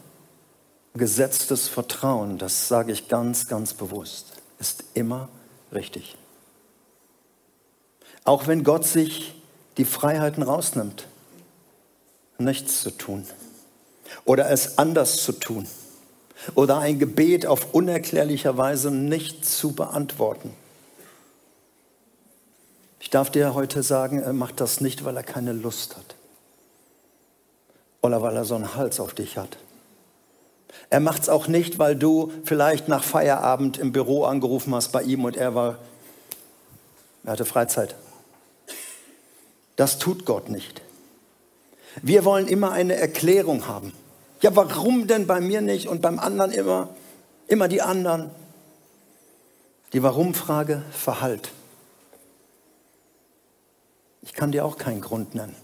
gesetztes 0.94 1.68
Vertrauen, 1.68 2.38
das 2.38 2.68
sage 2.68 2.92
ich 2.92 3.08
ganz, 3.08 3.48
ganz 3.48 3.74
bewusst, 3.74 4.34
ist 4.60 4.84
immer 4.94 5.30
richtig. 5.74 6.16
Auch 8.26 8.48
wenn 8.48 8.64
Gott 8.64 8.86
sich 8.86 9.36
die 9.78 9.86
Freiheiten 9.86 10.44
rausnimmt, 10.44 11.08
nichts 12.38 12.82
zu 12.82 12.92
tun 12.92 13.26
oder 14.26 14.50
es 14.50 14.78
anders 14.78 15.24
zu 15.24 15.32
tun 15.32 15.68
oder 16.56 16.80
ein 16.80 17.00
Gebet 17.00 17.46
auf 17.46 17.74
unerklärliche 17.74 18.58
Weise 18.58 18.92
nicht 18.92 19.46
zu 19.46 19.72
beantworten. 19.74 20.54
Ich 23.00 23.10
darf 23.10 23.30
dir 23.30 23.54
heute 23.54 23.84
sagen, 23.84 24.20
er 24.20 24.34
macht 24.34 24.60
das 24.60 24.82
nicht, 24.82 25.06
weil 25.06 25.16
er 25.16 25.24
keine 25.24 25.54
Lust 25.54 25.96
hat 25.96 26.16
oder 28.02 28.22
weil 28.22 28.36
er 28.36 28.46
so 28.46 28.56
einen 28.56 28.76
Hals 28.76 29.00
auf 29.00 29.14
dich 29.14 29.38
hat. 29.38 29.58
Er 30.90 31.00
macht 31.00 31.24
es 31.24 31.30
auch 31.30 31.48
nicht, 31.48 31.80
weil 31.80 31.96
du 31.96 32.32
vielleicht 32.44 32.88
nach 32.88 33.04
Feierabend 33.04 33.78
im 33.78 33.92
Büro 33.92 34.24
angerufen 34.24 34.74
hast 34.76 34.92
bei 34.92 35.04
ihm 35.04 35.24
und 35.24 35.38
er 35.38 35.56
war, 35.56 35.78
er 37.24 37.34
hatte 37.34 37.46
Freizeit. 37.46 37.96
Das 39.76 40.00
tut 40.00 40.26
Gott 40.26 40.50
nicht. 40.50 40.82
Wir 42.02 42.26
wollen 42.26 42.48
immer 42.48 42.72
eine 42.72 42.96
Erklärung 42.96 43.68
haben. 43.68 43.94
Ja, 44.42 44.56
warum 44.56 45.08
denn 45.08 45.28
bei 45.28 45.40
mir 45.42 45.62
nicht 45.62 45.88
und 45.88 46.02
beim 46.02 46.20
anderen 46.20 46.52
immer? 46.52 46.90
Immer 47.48 47.68
die 47.68 47.82
anderen. 47.82 48.32
Die 49.94 50.04
Warum-Frage 50.04 50.84
verhallt. 50.92 51.52
Ich 54.22 54.34
kann 54.34 54.52
dir 54.52 54.66
auch 54.66 54.78
keinen 54.78 55.02
Grund 55.02 55.36
nennen. 55.36 55.56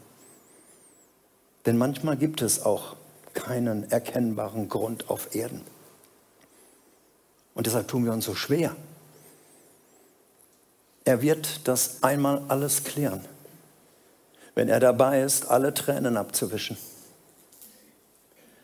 Denn 1.65 1.77
manchmal 1.77 2.18
gibt 2.18 2.41
es 2.41 2.63
auch 2.63 2.96
keinen 3.34 3.89
erkennbaren 3.91 4.70
Grund 4.70 5.10
auf 5.10 5.36
Erden. 5.36 5.62
Und 7.53 7.68
deshalb 7.68 7.88
tun 7.88 8.06
wir 8.06 8.13
uns 8.13 8.25
so 8.25 8.36
schwer. 8.36 8.75
Er 11.03 11.22
wird 11.22 11.68
das 11.68 12.03
einmal 12.03 12.44
alles 12.48 12.84
klären, 12.84 13.25
wenn 14.62 14.70
er 14.70 14.80
dabei 14.80 15.24
ist, 15.24 15.50
alle 15.50 15.74
Tränen 15.74 16.18
abzuwischen 16.18 16.77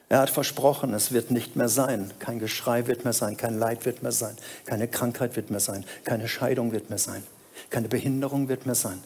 Er 0.09 0.19
hat 0.19 0.29
versprochen, 0.29 0.93
es 0.93 1.11
wird 1.11 1.31
nicht 1.31 1.55
mehr 1.55 1.69
sein. 1.69 2.13
Kein 2.19 2.37
Geschrei 2.37 2.85
wird 2.85 3.03
mehr 3.03 3.13
sein, 3.13 3.35
kein 3.35 3.57
Leid 3.57 3.83
wird 3.83 4.03
mehr 4.03 4.11
sein, 4.11 4.37
keine 4.65 4.87
Krankheit 4.87 5.35
wird 5.35 5.49
mehr 5.49 5.59
sein, 5.59 5.83
keine 6.03 6.27
Scheidung 6.27 6.71
wird 6.71 6.91
mehr 6.91 6.99
sein, 6.99 7.23
keine 7.71 7.87
Behinderung 7.87 8.47
wird 8.47 8.67
mehr 8.67 8.75
sein. 8.75 9.01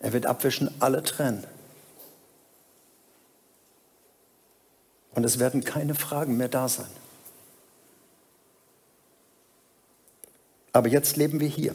Er 0.00 0.14
wird 0.14 0.24
abwischen 0.24 0.70
alle 0.80 1.02
Tränen. 1.02 1.44
Und 5.14 5.24
es 5.24 5.38
werden 5.38 5.64
keine 5.64 5.94
Fragen 5.94 6.38
mehr 6.38 6.48
da 6.48 6.66
sein. 6.66 6.88
Aber 10.72 10.88
jetzt 10.88 11.18
leben 11.18 11.40
wir 11.40 11.48
hier. 11.48 11.74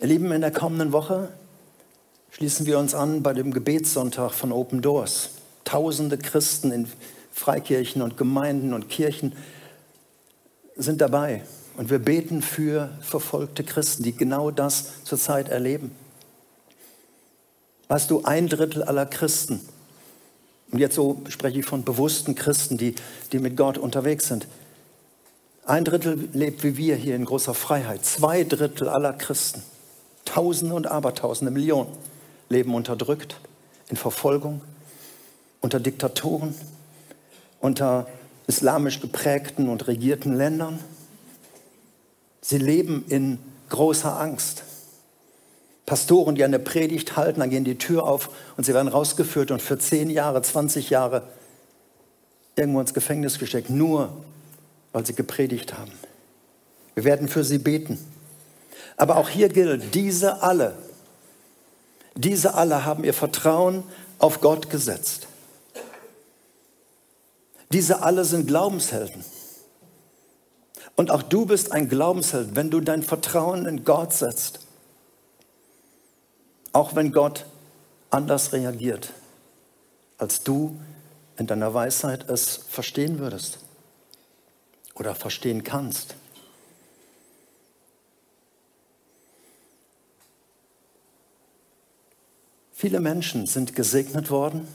Ihr 0.00 0.08
Lieben, 0.08 0.32
in 0.32 0.40
der 0.40 0.50
kommenden 0.50 0.90
Woche 0.90 1.28
schließen 2.30 2.66
wir 2.66 2.78
uns 2.78 2.94
an 2.94 3.22
bei 3.22 3.32
dem 3.32 3.52
Gebetssonntag 3.52 4.32
von 4.32 4.52
Open 4.52 4.82
Doors. 4.82 5.30
Tausende 5.64 6.18
Christen 6.18 6.70
in 6.70 6.88
Freikirchen 7.32 8.02
und 8.02 8.16
Gemeinden 8.16 8.72
und 8.74 8.88
Kirchen 8.88 9.32
sind 10.76 11.00
dabei. 11.00 11.42
Und 11.76 11.90
wir 11.90 11.98
beten 11.98 12.42
für 12.42 12.90
verfolgte 13.00 13.62
Christen, 13.62 14.02
die 14.02 14.12
genau 14.12 14.50
das 14.50 15.04
zurzeit 15.04 15.48
erleben. 15.48 15.92
Weißt 17.88 18.10
du, 18.10 18.22
ein 18.24 18.48
Drittel 18.48 18.82
aller 18.82 19.06
Christen, 19.06 19.60
und 20.70 20.78
jetzt 20.78 20.96
so 20.96 21.22
spreche 21.28 21.60
ich 21.60 21.64
von 21.64 21.84
bewussten 21.84 22.34
Christen, 22.34 22.76
die, 22.76 22.94
die 23.32 23.38
mit 23.38 23.56
Gott 23.56 23.78
unterwegs 23.78 24.28
sind, 24.28 24.46
ein 25.64 25.84
Drittel 25.84 26.28
lebt 26.32 26.64
wie 26.64 26.76
wir 26.76 26.96
hier 26.96 27.14
in 27.14 27.24
großer 27.24 27.54
Freiheit. 27.54 28.04
Zwei 28.04 28.44
Drittel 28.44 28.88
aller 28.88 29.12
Christen, 29.12 29.62
Tausende 30.24 30.74
und 30.74 30.86
Abertausende, 30.86 31.50
Millionen, 31.50 31.90
leben 32.48 32.74
unterdrückt, 32.74 33.40
in 33.88 33.96
Verfolgung, 33.96 34.60
unter 35.60 35.80
Diktatoren, 35.80 36.54
unter 37.60 38.06
islamisch 38.46 39.00
geprägten 39.00 39.68
und 39.68 39.86
regierten 39.86 40.34
Ländern. 40.34 40.78
Sie 42.40 42.58
leben 42.58 43.04
in 43.08 43.38
großer 43.68 44.18
Angst. 44.18 44.64
Pastoren, 45.84 46.34
die 46.34 46.44
eine 46.44 46.58
Predigt 46.58 47.16
halten, 47.16 47.40
dann 47.40 47.50
gehen 47.50 47.64
die 47.64 47.78
Tür 47.78 48.04
auf 48.04 48.30
und 48.56 48.64
sie 48.64 48.74
werden 48.74 48.88
rausgeführt 48.88 49.50
und 49.50 49.62
für 49.62 49.78
zehn 49.78 50.10
Jahre, 50.10 50.42
20 50.42 50.90
Jahre 50.90 51.22
irgendwo 52.56 52.80
ins 52.80 52.92
Gefängnis 52.92 53.38
gesteckt, 53.38 53.70
nur 53.70 54.12
weil 54.92 55.06
sie 55.06 55.14
gepredigt 55.14 55.78
haben. 55.78 55.92
Wir 56.94 57.04
werden 57.04 57.28
für 57.28 57.44
sie 57.44 57.58
beten. 57.58 57.98
Aber 58.96 59.16
auch 59.16 59.28
hier 59.28 59.48
gilt, 59.48 59.94
diese 59.94 60.42
alle, 60.42 60.74
diese 62.18 62.54
alle 62.54 62.84
haben 62.84 63.04
ihr 63.04 63.14
Vertrauen 63.14 63.84
auf 64.18 64.40
Gott 64.40 64.70
gesetzt. 64.70 65.28
Diese 67.70 68.02
alle 68.02 68.24
sind 68.24 68.48
Glaubenshelden. 68.48 69.24
Und 70.96 71.12
auch 71.12 71.22
du 71.22 71.46
bist 71.46 71.70
ein 71.70 71.88
Glaubensheld, 71.88 72.56
wenn 72.56 72.70
du 72.72 72.80
dein 72.80 73.04
Vertrauen 73.04 73.66
in 73.66 73.84
Gott 73.84 74.12
setzt. 74.12 74.58
Auch 76.72 76.96
wenn 76.96 77.12
Gott 77.12 77.46
anders 78.10 78.52
reagiert, 78.52 79.12
als 80.16 80.42
du 80.42 80.76
in 81.36 81.46
deiner 81.46 81.72
Weisheit 81.72 82.28
es 82.28 82.56
verstehen 82.68 83.20
würdest 83.20 83.60
oder 84.96 85.14
verstehen 85.14 85.62
kannst. 85.62 86.16
Viele 92.80 93.00
Menschen 93.00 93.46
sind 93.46 93.74
gesegnet 93.74 94.30
worden 94.30 94.68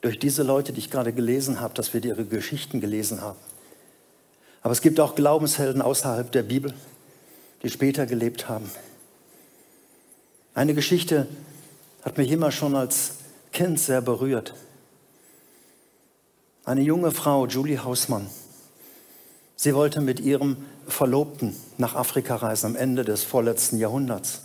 durch 0.00 0.18
diese 0.18 0.42
Leute, 0.42 0.72
die 0.72 0.80
ich 0.80 0.90
gerade 0.90 1.12
gelesen 1.12 1.60
habe, 1.60 1.72
dass 1.72 1.94
wir 1.94 2.04
ihre 2.04 2.24
Geschichten 2.24 2.80
gelesen 2.80 3.20
haben. 3.20 3.38
Aber 4.62 4.72
es 4.72 4.80
gibt 4.80 4.98
auch 4.98 5.14
Glaubenshelden 5.14 5.80
außerhalb 5.80 6.32
der 6.32 6.42
Bibel, 6.42 6.74
die 7.62 7.70
später 7.70 8.06
gelebt 8.06 8.48
haben. 8.48 8.68
Eine 10.54 10.74
Geschichte 10.74 11.28
hat 12.02 12.18
mich 12.18 12.32
immer 12.32 12.50
schon 12.50 12.74
als 12.74 13.12
Kind 13.52 13.78
sehr 13.78 14.00
berührt. 14.00 14.52
Eine 16.64 16.80
junge 16.80 17.12
Frau, 17.12 17.46
Julie 17.46 17.84
Hausmann, 17.84 18.26
sie 19.54 19.72
wollte 19.76 20.00
mit 20.00 20.18
ihrem 20.18 20.56
Verlobten 20.88 21.54
nach 21.78 21.94
Afrika 21.94 22.34
reisen 22.34 22.66
am 22.66 22.74
Ende 22.74 23.04
des 23.04 23.22
vorletzten 23.22 23.78
Jahrhunderts. 23.78 24.40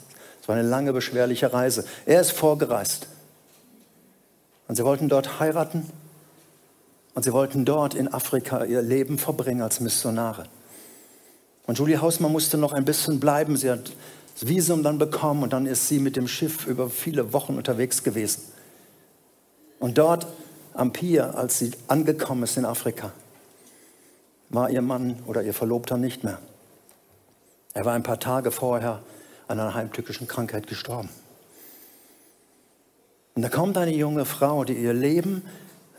War 0.49 0.55
eine 0.55 0.67
lange, 0.67 0.93
beschwerliche 0.93 1.53
Reise. 1.53 1.85
Er 2.07 2.21
ist 2.21 2.31
vorgereist. 2.31 3.05
Und 4.67 4.73
sie 4.73 4.83
wollten 4.83 5.07
dort 5.07 5.39
heiraten 5.39 5.88
und 7.13 7.21
sie 7.21 7.33
wollten 7.33 7.65
dort 7.65 7.93
in 7.93 8.12
Afrika 8.12 8.63
ihr 8.63 8.81
Leben 8.81 9.19
verbringen 9.19 9.62
als 9.62 9.79
Missionare. 9.79 10.47
Und 11.67 11.77
Julie 11.77 12.01
Hausmann 12.01 12.31
musste 12.31 12.57
noch 12.57 12.73
ein 12.73 12.83
bisschen 12.83 13.19
bleiben. 13.19 13.57
Sie 13.57 13.69
hat 13.69 13.91
das 14.33 14.49
Visum 14.49 14.81
dann 14.81 14.97
bekommen 14.97 15.43
und 15.43 15.53
dann 15.53 15.67
ist 15.67 15.88
sie 15.88 15.99
mit 15.99 16.15
dem 16.15 16.27
Schiff 16.27 16.65
über 16.65 16.89
viele 16.89 17.31
Wochen 17.31 17.55
unterwegs 17.55 18.01
gewesen. 18.01 18.41
Und 19.77 19.99
dort 19.99 20.25
am 20.73 20.91
Pier, 20.93 21.38
als 21.38 21.59
sie 21.59 21.73
angekommen 21.88 22.41
ist 22.41 22.57
in 22.57 22.65
Afrika, 22.65 23.12
war 24.49 24.71
ihr 24.71 24.81
Mann 24.81 25.21
oder 25.27 25.43
ihr 25.43 25.53
Verlobter 25.53 25.97
nicht 25.97 26.23
mehr. 26.23 26.39
Er 27.75 27.85
war 27.85 27.93
ein 27.93 28.01
paar 28.01 28.19
Tage 28.19 28.49
vorher 28.49 29.03
an 29.49 29.59
einer 29.59 29.73
heimtückischen 29.73 30.27
Krankheit 30.27 30.67
gestorben. 30.67 31.09
Und 33.35 33.41
da 33.41 33.49
kommt 33.49 33.77
eine 33.77 33.95
junge 33.95 34.25
Frau, 34.25 34.63
die 34.63 34.73
ihr 34.73 34.93
Leben 34.93 35.43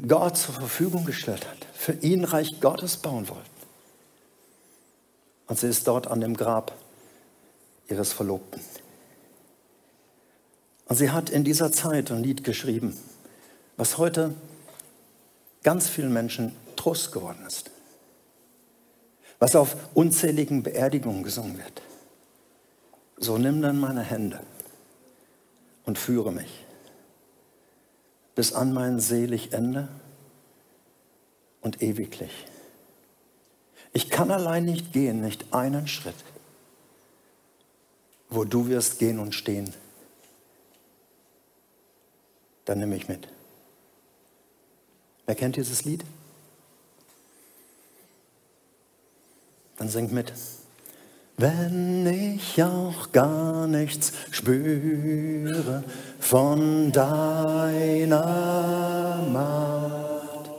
Gott 0.06 0.38
zur 0.38 0.54
Verfügung 0.54 1.04
gestellt 1.04 1.46
hat, 1.46 1.66
für 1.74 1.92
ihn 1.94 2.24
Reich 2.24 2.60
Gottes 2.60 2.96
bauen 2.96 3.28
wollte. 3.28 3.50
Und 5.48 5.58
sie 5.58 5.66
ist 5.66 5.86
dort 5.88 6.06
an 6.06 6.20
dem 6.20 6.36
Grab 6.36 6.72
ihres 7.88 8.12
Verlobten. 8.12 8.60
Und 10.86 10.96
sie 10.96 11.10
hat 11.10 11.28
in 11.28 11.42
dieser 11.42 11.72
Zeit 11.72 12.10
ein 12.12 12.22
Lied 12.22 12.44
geschrieben, 12.44 12.96
was 13.76 13.98
heute 13.98 14.32
ganz 15.64 15.88
vielen 15.88 16.12
Menschen 16.12 16.54
Trost 16.76 17.10
geworden 17.10 17.44
ist, 17.46 17.70
was 19.40 19.56
auf 19.56 19.76
unzähligen 19.94 20.62
Beerdigungen 20.62 21.24
gesungen 21.24 21.58
wird. 21.58 21.82
So 23.20 23.38
nimm 23.38 23.62
dann 23.62 23.78
meine 23.78 24.02
Hände 24.02 24.40
und 25.84 25.96
führe 25.96 26.32
mich 26.32 26.64
bis 28.34 28.52
an 28.52 28.72
mein 28.72 28.98
selig 28.98 29.52
Ende 29.52 29.88
und 31.60 31.80
ewiglich. 31.82 32.32
Ich 33.92 34.10
kann 34.10 34.32
allein 34.32 34.64
nicht 34.64 34.92
gehen, 34.92 35.20
nicht 35.20 35.52
einen 35.52 35.86
Schritt 35.86 36.16
wo 38.30 38.44
du 38.44 38.68
wirst 38.68 38.98
gehen 39.00 39.18
und 39.18 39.34
stehen, 39.34 39.74
dann 42.64 42.78
nimm 42.78 42.90
mich 42.90 43.08
mit. 43.08 43.28
Wer 45.26 45.34
kennt 45.34 45.56
dieses 45.56 45.84
Lied? 45.84 46.04
Dann 49.76 49.88
singt 49.88 50.12
mit. 50.12 50.32
Wenn 51.40 52.06
ich 52.06 52.62
auch 52.62 53.12
gar 53.12 53.66
nichts 53.66 54.12
spüre 54.30 55.82
von 56.18 56.92
deiner 56.92 58.26
Macht, 59.32 60.50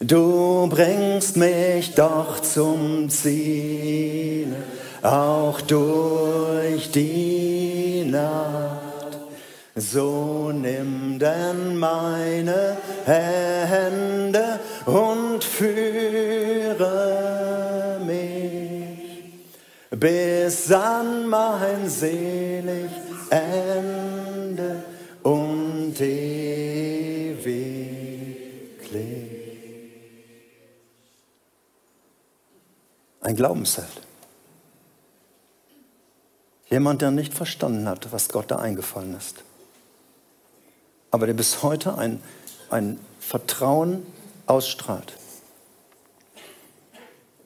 du 0.00 0.68
bringst 0.70 1.36
mich 1.36 1.94
doch 1.94 2.40
zum 2.40 3.10
Ziel 3.10 4.56
auch 5.02 5.60
durch 5.60 6.90
die 6.90 8.06
Nacht. 8.10 9.18
So 9.76 10.50
nimm 10.50 11.18
denn 11.18 11.76
meine 11.76 12.78
Hände 13.04 14.60
und 14.86 15.44
führe 15.44 17.11
bis 20.02 20.72
an 20.72 21.28
mein 21.28 21.88
selig 21.88 22.90
Ende 23.30 24.82
und 25.22 25.94
ewiglich. 26.00 27.38
Ein 33.20 33.36
Glaubensheld. 33.36 33.86
Jemand, 36.68 37.00
der 37.00 37.12
nicht 37.12 37.32
verstanden 37.32 37.88
hat, 37.88 38.10
was 38.10 38.28
Gott 38.28 38.50
da 38.50 38.56
eingefallen 38.56 39.16
ist. 39.16 39.44
Aber 41.12 41.26
der 41.26 41.34
bis 41.34 41.62
heute 41.62 41.96
ein, 41.96 42.20
ein 42.70 42.98
Vertrauen 43.20 44.04
ausstrahlt. 44.46 45.12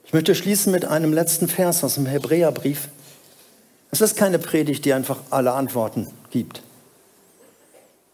Ich 0.07 0.13
möchte 0.13 0.37
schließen 0.37 0.71
mit 0.71 0.85
einem 0.85 1.13
letzten 1.13 1.49
Vers 1.49 1.83
aus 1.83 1.97
dem 1.97 2.07
Hebräerbrief. 2.07 2.89
Es 3.91 4.01
ist 4.01 4.17
keine 4.17 4.39
Predigt, 4.39 4.85
die 4.85 4.93
einfach 4.93 5.19
alle 5.31 5.53
Antworten 5.53 6.07
gibt, 6.31 6.63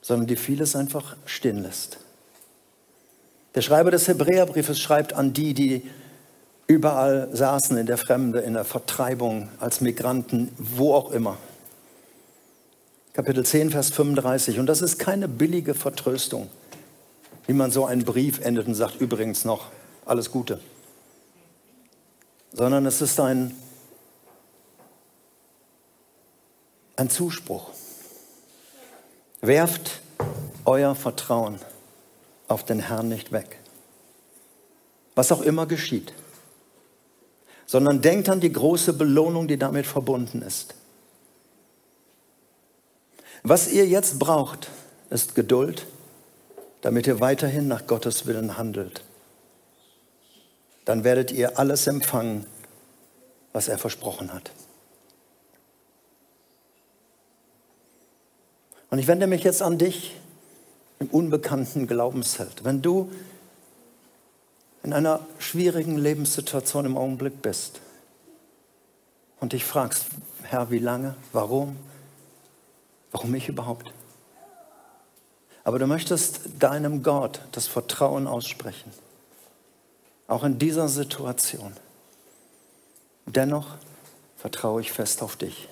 sondern 0.00 0.26
die 0.26 0.36
vieles 0.36 0.74
einfach 0.74 1.16
stehen 1.26 1.62
lässt. 1.62 1.98
Der 3.54 3.60
Schreiber 3.60 3.90
des 3.90 4.08
Hebräerbriefes 4.08 4.80
schreibt 4.80 5.12
an 5.12 5.34
die, 5.34 5.52
die 5.52 5.82
überall 6.66 7.28
saßen 7.30 7.76
in 7.76 7.84
der 7.84 7.98
Fremde, 7.98 8.40
in 8.40 8.54
der 8.54 8.64
Vertreibung, 8.64 9.50
als 9.60 9.82
Migranten, 9.82 10.48
wo 10.56 10.94
auch 10.94 11.12
immer. 11.12 11.36
Kapitel 13.12 13.44
10, 13.44 13.70
Vers 13.70 13.90
35. 13.90 14.58
Und 14.58 14.64
das 14.64 14.80
ist 14.80 14.98
keine 14.98 15.28
billige 15.28 15.74
Vertröstung, 15.74 16.48
wie 17.46 17.52
man 17.52 17.70
so 17.70 17.84
einen 17.84 18.04
Brief 18.04 18.40
endet 18.40 18.66
und 18.66 18.74
sagt, 18.74 18.98
übrigens 18.98 19.44
noch, 19.44 19.66
alles 20.06 20.30
Gute. 20.30 20.58
Sondern 22.52 22.86
es 22.86 23.00
ist 23.00 23.18
ein, 23.18 23.54
ein 26.96 27.08
Zuspruch. 27.08 27.70
Werft 29.40 30.00
euer 30.64 30.94
Vertrauen 30.94 31.58
auf 32.48 32.64
den 32.64 32.80
Herrn 32.80 33.08
nicht 33.08 33.32
weg. 33.32 33.58
Was 35.14 35.32
auch 35.32 35.40
immer 35.40 35.66
geschieht. 35.66 36.12
Sondern 37.66 38.02
denkt 38.02 38.28
an 38.28 38.40
die 38.40 38.52
große 38.52 38.92
Belohnung, 38.92 39.48
die 39.48 39.58
damit 39.58 39.86
verbunden 39.86 40.42
ist. 40.42 40.74
Was 43.42 43.68
ihr 43.68 43.86
jetzt 43.86 44.18
braucht, 44.18 44.68
ist 45.10 45.34
Geduld, 45.34 45.86
damit 46.82 47.06
ihr 47.06 47.20
weiterhin 47.20 47.66
nach 47.66 47.86
Gottes 47.86 48.26
Willen 48.26 48.56
handelt. 48.56 49.02
Dann 50.84 51.04
werdet 51.04 51.30
ihr 51.30 51.58
alles 51.58 51.86
empfangen, 51.86 52.46
was 53.52 53.68
er 53.68 53.78
versprochen 53.78 54.32
hat. 54.32 54.50
Und 58.90 58.98
ich 58.98 59.06
wende 59.06 59.26
mich 59.26 59.42
jetzt 59.42 59.62
an 59.62 59.78
dich 59.78 60.16
im 60.98 61.08
unbekannten 61.08 61.86
Glaubensheld. 61.86 62.64
Wenn 62.64 62.82
du 62.82 63.10
in 64.82 64.92
einer 64.92 65.20
schwierigen 65.38 65.96
Lebenssituation 65.96 66.86
im 66.86 66.96
Augenblick 66.96 67.40
bist 67.40 67.80
und 69.40 69.52
dich 69.52 69.64
fragst, 69.64 70.06
Herr, 70.42 70.70
wie 70.70 70.78
lange, 70.78 71.14
warum, 71.32 71.76
warum 73.12 73.34
ich 73.34 73.48
überhaupt? 73.48 73.92
Aber 75.64 75.78
du 75.78 75.86
möchtest 75.86 76.40
deinem 76.58 77.02
Gott 77.02 77.40
das 77.52 77.68
Vertrauen 77.68 78.26
aussprechen, 78.26 78.92
auch 80.32 80.44
in 80.44 80.58
dieser 80.58 80.88
Situation. 80.88 81.72
Dennoch 83.26 83.76
vertraue 84.36 84.80
ich 84.80 84.90
fest 84.90 85.22
auf 85.22 85.36
dich 85.36 85.68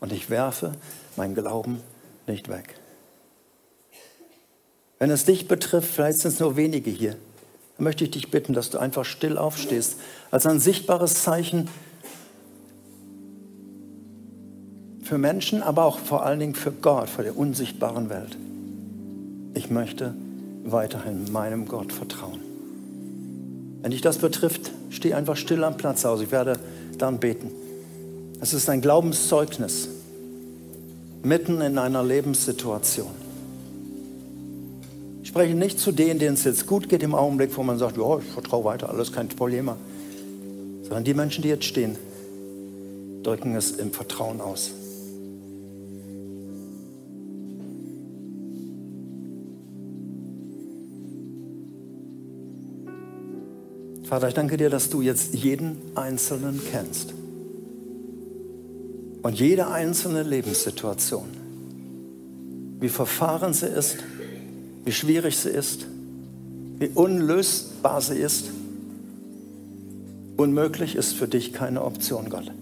und 0.00 0.12
ich 0.12 0.30
werfe 0.30 0.72
mein 1.16 1.34
Glauben 1.34 1.80
nicht 2.26 2.48
weg. 2.48 2.76
Wenn 4.98 5.10
es 5.10 5.24
dich 5.24 5.48
betrifft, 5.48 5.92
vielleicht 5.92 6.20
sind 6.20 6.34
es 6.34 6.40
nur 6.40 6.56
wenige 6.56 6.90
hier, 6.90 7.16
dann 7.76 7.84
möchte 7.84 8.04
ich 8.04 8.10
dich 8.10 8.30
bitten, 8.30 8.52
dass 8.52 8.70
du 8.70 8.78
einfach 8.78 9.04
still 9.04 9.36
aufstehst, 9.36 9.96
als 10.30 10.46
ein 10.46 10.60
sichtbares 10.60 11.22
Zeichen 11.22 11.68
für 15.02 15.18
Menschen, 15.18 15.62
aber 15.62 15.84
auch 15.84 15.98
vor 15.98 16.24
allen 16.24 16.38
Dingen 16.40 16.54
für 16.54 16.72
Gott, 16.72 17.08
vor 17.08 17.24
der 17.24 17.36
unsichtbaren 17.36 18.08
Welt. 18.10 18.36
Ich 19.54 19.70
möchte 19.70 20.14
weiterhin 20.62 21.32
meinem 21.32 21.66
Gott 21.66 21.92
vertrauen. 21.92 22.43
Wenn 23.84 23.90
dich 23.90 24.00
das 24.00 24.16
betrifft, 24.16 24.70
steh 24.88 25.12
einfach 25.12 25.36
still 25.36 25.62
am 25.62 25.76
Platz 25.76 26.06
aus. 26.06 26.22
Ich 26.22 26.32
werde 26.32 26.58
dann 26.96 27.20
beten. 27.20 27.50
Es 28.40 28.54
ist 28.54 28.70
ein 28.70 28.80
Glaubenszeugnis 28.80 29.90
mitten 31.22 31.60
in 31.60 31.76
einer 31.76 32.02
Lebenssituation. 32.02 33.10
Ich 35.22 35.28
spreche 35.28 35.52
nicht 35.54 35.78
zu 35.78 35.92
denen, 35.92 36.18
denen 36.18 36.32
es 36.32 36.44
jetzt 36.44 36.66
gut 36.66 36.88
geht 36.88 37.02
im 37.02 37.14
Augenblick, 37.14 37.54
wo 37.58 37.62
man 37.62 37.78
sagt, 37.78 37.98
ja, 37.98 38.18
ich 38.20 38.24
vertraue 38.24 38.64
weiter, 38.64 38.88
alles 38.88 39.12
kein 39.12 39.28
Problem, 39.28 39.70
sondern 40.84 41.04
die 41.04 41.12
Menschen, 41.12 41.42
die 41.42 41.48
jetzt 41.48 41.66
stehen, 41.66 41.98
drücken 43.22 43.54
es 43.54 43.72
im 43.72 43.92
Vertrauen 43.92 44.40
aus. 44.40 44.70
Vater, 54.14 54.28
ich 54.28 54.34
danke 54.34 54.56
dir, 54.56 54.70
dass 54.70 54.90
du 54.90 55.02
jetzt 55.02 55.34
jeden 55.34 55.76
Einzelnen 55.96 56.60
kennst 56.70 57.12
und 59.22 59.40
jede 59.40 59.66
einzelne 59.66 60.22
Lebenssituation, 60.22 61.26
wie 62.78 62.90
verfahren 62.90 63.52
sie 63.52 63.66
ist, 63.66 63.96
wie 64.84 64.92
schwierig 64.92 65.36
sie 65.36 65.48
ist, 65.48 65.86
wie 66.78 66.90
unlösbar 66.94 68.00
sie 68.00 68.14
ist, 68.14 68.52
unmöglich 70.36 70.94
ist 70.94 71.14
für 71.14 71.26
dich 71.26 71.52
keine 71.52 71.82
Option, 71.82 72.30
Gott. 72.30 72.52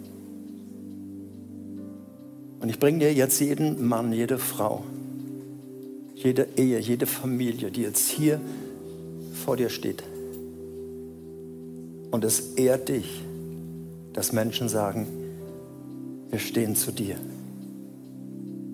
Und 2.60 2.70
ich 2.70 2.78
bringe 2.78 3.00
dir 3.00 3.12
jetzt 3.12 3.38
jeden 3.40 3.86
Mann, 3.86 4.14
jede 4.14 4.38
Frau, 4.38 4.84
jede 6.14 6.48
Ehe, 6.56 6.78
jede 6.78 7.04
Familie, 7.04 7.70
die 7.70 7.82
jetzt 7.82 8.08
hier 8.08 8.40
vor 9.44 9.58
dir 9.58 9.68
steht. 9.68 10.02
Und 12.12 12.24
es 12.24 12.54
ehrt 12.56 12.90
dich, 12.90 13.24
dass 14.12 14.32
Menschen 14.32 14.68
sagen, 14.68 15.06
wir 16.30 16.38
stehen 16.38 16.76
zu 16.76 16.92
dir. 16.92 17.16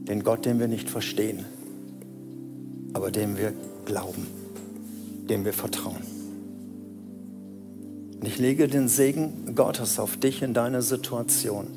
Den 0.08 0.24
Gott, 0.24 0.44
den 0.44 0.58
wir 0.58 0.66
nicht 0.66 0.90
verstehen, 0.90 1.44
aber 2.92 3.12
dem 3.12 3.38
wir 3.38 3.52
glauben, 3.84 4.26
dem 5.30 5.44
wir 5.44 5.52
vertrauen. 5.52 6.02
Und 8.20 8.26
ich 8.26 8.38
lege 8.38 8.66
den 8.66 8.88
Segen 8.88 9.54
Gottes 9.54 10.00
auf 10.00 10.16
dich 10.16 10.42
in 10.42 10.52
deine 10.52 10.82
Situation, 10.82 11.68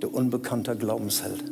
du 0.00 0.08
unbekannter 0.08 0.74
Glaubensheld. 0.74 1.44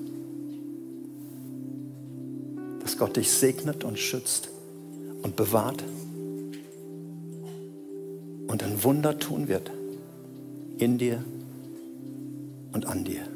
Dass 2.81 2.99
Gott 2.99 3.17
dich 3.17 3.31
segnet 3.31 3.85
und 3.85 3.97
schützt 3.97 4.49
und 5.23 5.37
bewahrt 5.37 5.85
und 8.55 8.63
ein 8.63 8.85
Wunder 8.85 9.19
tun 9.19 9.49
wird 9.49 9.73
in 10.79 10.97
dir 10.97 11.25
und 12.73 12.87
an 12.87 13.03
dir. 13.03 13.34